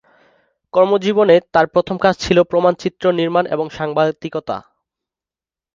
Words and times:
কর্মজীবনে 0.73 1.35
তার 1.53 1.65
প্রথম 1.67 1.95
কাজ 1.97 2.15
ছিল 2.19 2.37
প্রামাণ্যচিত্র 2.43 3.03
নির্মাণ 3.19 3.43
এবং 3.45 3.65
সাংবাদিকতা। 3.69 4.57